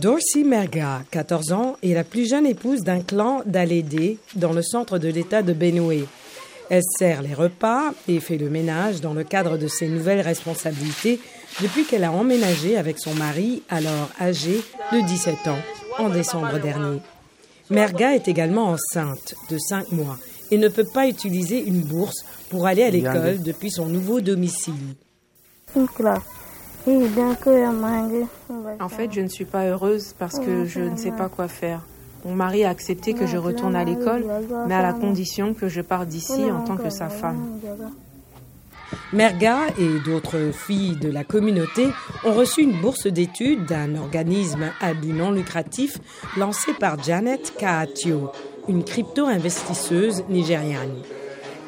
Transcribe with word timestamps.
Dorsey 0.00 0.44
Merga, 0.44 1.02
14 1.10 1.52
ans, 1.52 1.76
est 1.82 1.92
la 1.92 2.04
plus 2.04 2.26
jeune 2.26 2.46
épouse 2.46 2.80
d'un 2.84 3.02
clan 3.02 3.42
d'Alédé 3.44 4.16
dans 4.34 4.54
le 4.54 4.62
centre 4.62 4.96
de 4.96 5.08
l'État 5.08 5.42
de 5.42 5.52
Benue. 5.52 6.06
Elle 6.70 6.82
sert 6.98 7.20
les 7.20 7.34
repas 7.34 7.92
et 8.08 8.18
fait 8.18 8.38
le 8.38 8.48
ménage 8.48 9.02
dans 9.02 9.12
le 9.12 9.24
cadre 9.24 9.58
de 9.58 9.68
ses 9.68 9.88
nouvelles 9.88 10.22
responsabilités 10.22 11.20
depuis 11.60 11.84
qu'elle 11.84 12.04
a 12.04 12.12
emménagé 12.12 12.78
avec 12.78 12.98
son 12.98 13.12
mari, 13.12 13.62
alors 13.68 14.08
âgé 14.18 14.62
de 14.90 15.06
17 15.06 15.48
ans, 15.48 15.58
en 15.98 16.08
décembre 16.08 16.58
dernier. 16.58 17.00
Merga 17.68 18.14
est 18.14 18.26
également 18.26 18.68
enceinte 18.68 19.34
de 19.50 19.58
5 19.58 19.92
mois 19.92 20.16
et 20.50 20.56
ne 20.56 20.68
peut 20.68 20.88
pas 20.94 21.08
utiliser 21.08 21.62
une 21.62 21.82
bourse 21.82 22.24
pour 22.48 22.66
aller 22.66 22.84
à 22.84 22.90
l'école 22.90 23.42
depuis 23.42 23.70
son 23.70 23.84
nouveau 23.84 24.22
domicile. 24.22 24.96
En 28.80 28.88
fait, 28.88 29.12
je 29.12 29.20
ne 29.20 29.28
suis 29.28 29.44
pas 29.44 29.66
heureuse 29.66 30.14
parce 30.18 30.38
que 30.38 30.64
je 30.64 30.80
ne 30.80 30.96
sais 30.96 31.12
pas 31.12 31.28
quoi 31.28 31.48
faire. 31.48 31.80
Mon 32.24 32.34
mari 32.34 32.64
a 32.64 32.70
accepté 32.70 33.14
que 33.14 33.26
je 33.26 33.36
retourne 33.36 33.74
à 33.76 33.84
l'école, 33.84 34.24
mais 34.66 34.74
à 34.74 34.82
la 34.82 34.92
condition 34.92 35.54
que 35.54 35.68
je 35.68 35.80
parte 35.80 36.08
d'ici 36.08 36.50
en 36.50 36.64
tant 36.64 36.76
que 36.76 36.90
sa 36.90 37.08
femme. 37.08 37.58
Merga 39.12 39.68
et 39.78 40.00
d'autres 40.04 40.52
filles 40.52 40.96
de 40.96 41.10
la 41.10 41.24
communauté 41.24 41.88
ont 42.24 42.32
reçu 42.32 42.62
une 42.62 42.80
bourse 42.80 43.06
d'études 43.06 43.66
d'un 43.66 43.96
organisme 43.96 44.72
à 44.80 44.94
but 44.94 45.12
non 45.12 45.30
lucratif 45.30 45.98
lancé 46.36 46.72
par 46.74 47.02
Janet 47.02 47.54
Kaatio, 47.56 48.30
une 48.68 48.84
crypto-investisseuse 48.84 50.24
nigériane. 50.28 50.94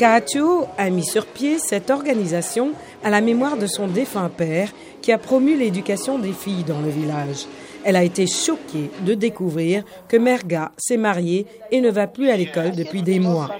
Kaatio 0.00 0.66
a 0.78 0.88
mis 0.88 1.04
sur 1.04 1.26
pied 1.26 1.58
cette 1.58 1.90
organisation 1.90 2.72
à 3.04 3.10
la 3.10 3.20
mémoire 3.20 3.58
de 3.58 3.66
son 3.66 3.86
défunt 3.86 4.30
père 4.30 4.72
qui 5.02 5.12
a 5.12 5.18
promu 5.18 5.58
l'éducation 5.58 6.18
des 6.18 6.32
filles 6.32 6.64
dans 6.64 6.80
le 6.80 6.88
village. 6.88 7.44
Elle 7.84 7.96
a 7.96 8.02
été 8.02 8.26
choquée 8.26 8.90
de 9.04 9.12
découvrir 9.12 9.84
que 10.08 10.16
Merga 10.16 10.72
s'est 10.78 10.96
mariée 10.96 11.44
et 11.70 11.82
ne 11.82 11.90
va 11.90 12.06
plus 12.06 12.30
à 12.30 12.38
l'école 12.38 12.70
depuis 12.70 13.02
des 13.02 13.20
mois. 13.20 13.50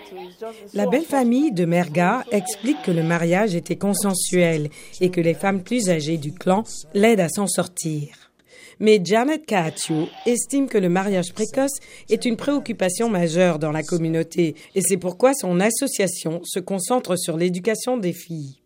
La 0.72 0.86
belle 0.86 1.04
famille 1.04 1.52
de 1.52 1.66
Merga 1.66 2.24
explique 2.32 2.80
que 2.84 2.90
le 2.90 3.02
mariage 3.02 3.54
était 3.54 3.76
consensuel 3.76 4.70
et 5.02 5.10
que 5.10 5.20
les 5.20 5.34
femmes 5.34 5.62
plus 5.62 5.90
âgées 5.90 6.16
du 6.16 6.32
clan 6.32 6.64
l'aident 6.94 7.20
à 7.20 7.28
s'en 7.28 7.48
sortir. 7.48 8.29
Mais 8.78 9.00
Janet 9.02 9.44
Kaatio 9.44 10.08
estime 10.26 10.68
que 10.68 10.78
le 10.78 10.88
mariage 10.88 11.32
précoce 11.32 11.78
est 12.08 12.24
une 12.24 12.36
préoccupation 12.36 13.08
majeure 13.08 13.58
dans 13.58 13.72
la 13.72 13.82
communauté 13.82 14.54
et 14.74 14.80
c'est 14.80 14.96
pourquoi 14.96 15.34
son 15.34 15.60
association 15.60 16.40
se 16.44 16.60
concentre 16.60 17.16
sur 17.16 17.36
l'éducation 17.36 17.96
des 17.96 18.12
filles. 18.12 18.56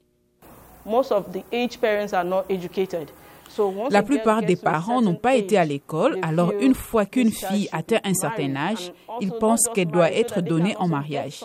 La 3.90 4.02
plupart 4.02 4.42
des 4.42 4.56
parents 4.56 5.02
n'ont 5.02 5.14
pas 5.14 5.34
été 5.36 5.56
à 5.56 5.64
l'école, 5.64 6.18
alors 6.22 6.52
une 6.60 6.74
fois 6.74 7.06
qu'une 7.06 7.30
fille 7.30 7.68
atteint 7.72 8.00
un 8.04 8.14
certain 8.14 8.54
âge, 8.56 8.92
ils 9.20 9.32
pensent 9.32 9.68
qu'elle 9.74 9.88
doit 9.88 10.12
être 10.12 10.40
donnée 10.40 10.76
en 10.78 10.88
mariage. 10.88 11.44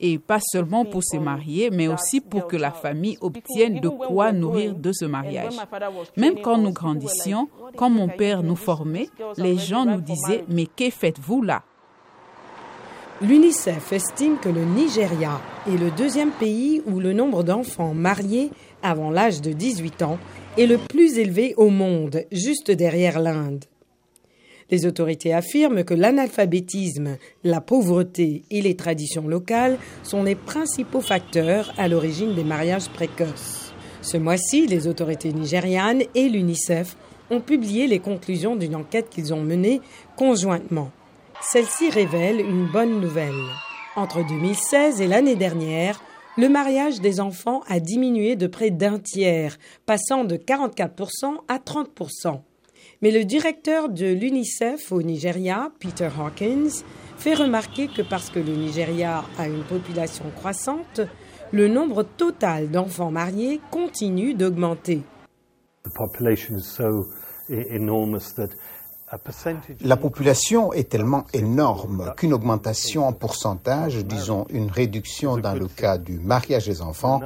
Et 0.00 0.18
pas 0.18 0.40
seulement 0.40 0.84
pour 0.84 1.02
se 1.02 1.16
marier, 1.16 1.70
mais 1.70 1.88
aussi 1.88 2.20
pour 2.20 2.46
que 2.46 2.56
la 2.56 2.70
famille 2.70 3.18
obtienne 3.20 3.80
de 3.80 3.88
quoi 3.88 4.32
nourrir 4.32 4.74
de 4.74 4.92
ce 4.92 5.04
mariage. 5.04 5.54
Même 6.16 6.40
quand 6.40 6.58
nous 6.58 6.72
grandissions, 6.72 7.48
quand 7.76 7.90
mon 7.90 8.08
père 8.08 8.42
nous 8.42 8.56
formait, 8.56 9.08
les 9.36 9.56
gens 9.56 9.84
nous 9.84 10.00
disaient, 10.00 10.44
mais 10.48 10.66
que 10.66 10.90
faites-vous 10.90 11.42
là? 11.42 11.62
L'UNICEF 13.20 13.92
estime 13.92 14.38
que 14.38 14.48
le 14.48 14.64
Nigeria 14.64 15.40
est 15.66 15.76
le 15.76 15.90
deuxième 15.90 16.30
pays 16.30 16.82
où 16.86 17.00
le 17.00 17.12
nombre 17.12 17.42
d'enfants 17.42 17.92
mariés 17.92 18.52
avant 18.80 19.10
l'âge 19.10 19.40
de 19.40 19.50
18 19.50 20.02
ans 20.02 20.18
est 20.58 20.66
le 20.66 20.78
plus 20.78 21.18
élevé 21.18 21.54
au 21.56 21.70
monde, 21.70 22.24
juste 22.32 22.70
derrière 22.72 23.20
l'Inde. 23.20 23.64
Les 24.70 24.86
autorités 24.86 25.32
affirment 25.32 25.84
que 25.84 25.94
l'analphabétisme, 25.94 27.16
la 27.44 27.60
pauvreté 27.60 28.42
et 28.50 28.60
les 28.60 28.74
traditions 28.74 29.26
locales 29.26 29.78
sont 30.02 30.24
les 30.24 30.34
principaux 30.34 31.00
facteurs 31.00 31.72
à 31.78 31.88
l'origine 31.88 32.34
des 32.34 32.44
mariages 32.44 32.88
précoces. 32.88 33.72
Ce 34.02 34.16
mois-ci, 34.16 34.66
les 34.66 34.86
autorités 34.86 35.32
nigérianes 35.32 36.02
et 36.14 36.28
l'UNICEF 36.28 36.96
ont 37.30 37.40
publié 37.40 37.86
les 37.86 38.00
conclusions 38.00 38.56
d'une 38.56 38.74
enquête 38.74 39.08
qu'ils 39.10 39.32
ont 39.32 39.42
menée 39.42 39.80
conjointement. 40.16 40.90
Celle-ci 41.40 41.88
révèle 41.90 42.40
une 42.40 42.66
bonne 42.66 43.00
nouvelle. 43.00 43.32
Entre 43.96 44.26
2016 44.26 45.00
et 45.00 45.06
l'année 45.06 45.36
dernière, 45.36 46.02
le 46.38 46.48
mariage 46.48 47.00
des 47.00 47.18
enfants 47.18 47.62
a 47.66 47.80
diminué 47.80 48.36
de 48.36 48.46
près 48.46 48.70
d'un 48.70 49.00
tiers, 49.00 49.58
passant 49.86 50.22
de 50.22 50.36
44% 50.36 51.34
à 51.48 51.58
30%. 51.58 52.40
Mais 53.02 53.10
le 53.10 53.24
directeur 53.24 53.88
de 53.88 54.06
l'UNICEF 54.06 54.92
au 54.92 55.02
Nigeria, 55.02 55.72
Peter 55.80 56.08
Hawkins, 56.16 56.84
fait 57.16 57.34
remarquer 57.34 57.88
que 57.88 58.02
parce 58.02 58.30
que 58.30 58.38
le 58.38 58.54
Nigeria 58.54 59.24
a 59.36 59.48
une 59.48 59.64
population 59.64 60.26
croissante, 60.36 61.00
le 61.50 61.66
nombre 61.66 62.04
total 62.04 62.70
d'enfants 62.70 63.10
mariés 63.10 63.60
continue 63.72 64.34
d'augmenter. 64.34 65.02
La 69.80 69.96
population 69.96 70.72
est 70.72 70.90
tellement 70.90 71.26
énorme 71.32 72.12
qu'une 72.16 72.32
augmentation 72.32 73.06
en 73.06 73.12
pourcentage, 73.12 74.04
disons 74.04 74.46
une 74.50 74.70
réduction 74.70 75.38
dans 75.38 75.54
le 75.54 75.66
cas 75.66 75.98
du 75.98 76.18
mariage 76.18 76.66
des 76.66 76.82
enfants, 76.82 77.20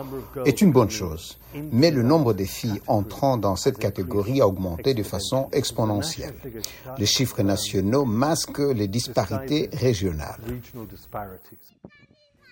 est 0.45 0.61
une 0.61 0.73
bonne 0.73 0.91
chose. 0.91 1.39
Mais 1.73 1.91
le 1.91 2.03
nombre 2.03 2.33
de 2.33 2.45
filles 2.45 2.81
entrant 2.87 3.37
dans 3.37 3.57
cette 3.57 3.79
catégorie 3.79 4.41
a 4.41 4.49
augmenté 4.49 4.95
de 4.95 5.03
façon 5.03 5.49
exponentielle. 5.53 6.35
Les 6.99 7.07
chiffres 7.07 7.43
nationaux 7.43 8.05
masquent 8.05 8.73
les 8.75 8.89
disparités 8.89 9.69
régionales. 9.73 10.41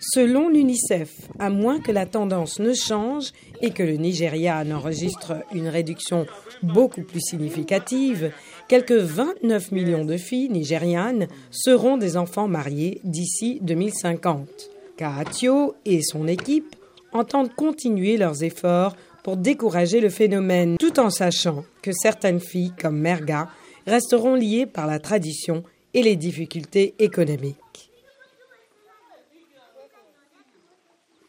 Selon 0.03 0.49
l'UNICEF, 0.49 1.29
à 1.39 1.51
moins 1.51 1.79
que 1.79 1.93
la 1.93 2.07
tendance 2.07 2.59
ne 2.59 2.73
change 2.73 3.33
et 3.61 3.71
que 3.71 3.83
le 3.83 3.97
Nigeria 3.97 4.65
n'enregistre 4.65 5.35
une 5.53 5.69
réduction 5.69 6.27
beaucoup 6.63 7.03
plus 7.03 7.21
significative, 7.21 8.33
quelques 8.67 8.93
29 8.93 9.73
millions 9.73 10.07
de 10.07 10.17
filles 10.17 10.49
nigérianes 10.49 11.29
seront 11.51 11.99
des 11.99 12.17
enfants 12.17 12.49
mariés 12.49 13.03
d'ici 13.05 13.59
2050. 13.61 14.49
Kaatio 14.97 15.75
et 15.85 16.01
son 16.01 16.27
équipe 16.29 16.75
entendent 17.13 17.55
continuer 17.55 18.17
leurs 18.17 18.43
efforts 18.43 18.97
pour 19.23 19.37
décourager 19.37 20.01
le 20.01 20.09
phénomène, 20.09 20.79
tout 20.79 20.99
en 20.99 21.11
sachant 21.11 21.63
que 21.83 21.93
certaines 21.93 22.41
filles, 22.41 22.73
comme 22.81 22.99
Merga, 22.99 23.51
resteront 23.87 24.35
liées 24.35 24.65
par 24.65 24.87
la 24.87 24.99
tradition 24.99 25.63
et 25.93 26.03
les 26.03 26.17
difficultés 26.17 26.95
économiques. 27.01 27.90